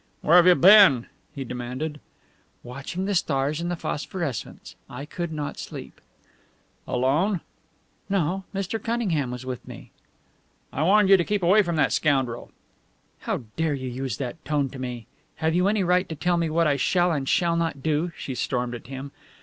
"Where 0.21 0.35
have 0.37 0.47
you 0.47 0.55
been?" 0.55 1.05
he 1.35 1.43
demanded. 1.43 1.99
"Watching 2.63 3.05
the 3.05 3.13
stars 3.13 3.61
and 3.61 3.69
the 3.69 3.75
phosphorescence. 3.75 4.75
I 4.89 5.05
could 5.05 5.31
not 5.31 5.59
sleep." 5.59 6.01
"Alone?" 6.87 7.41
"No. 8.09 8.43
Mr. 8.51 8.81
Cunningham 8.83 9.29
was 9.29 9.45
with 9.45 9.67
me." 9.67 9.91
"I 10.73 10.81
warned 10.81 11.09
you 11.09 11.17
to 11.17 11.23
keep 11.23 11.43
away 11.43 11.61
from 11.61 11.75
that 11.75 11.93
scoundrel!" 11.93 12.49
"How 13.19 13.43
dare 13.55 13.75
you 13.75 13.89
use 13.89 14.17
that 14.17 14.43
tone 14.43 14.69
to 14.71 14.79
me? 14.79 15.05
Have 15.35 15.53
you 15.53 15.67
any 15.67 15.83
right 15.83 16.09
to 16.09 16.15
tell 16.15 16.37
me 16.37 16.49
what 16.49 16.65
I 16.65 16.77
shall 16.77 17.11
and 17.11 17.29
shall 17.29 17.55
not 17.55 17.83
do?" 17.83 18.11
she 18.17 18.33
stormed 18.33 18.73
at 18.73 18.87
him. 18.87 19.11